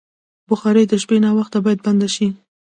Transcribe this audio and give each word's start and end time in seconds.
بخاري 0.49 0.83
د 0.87 0.93
شپې 1.01 1.17
ناوخته 1.25 1.57
باید 1.65 1.79
بنده 1.85 2.07
شي. 2.15 2.27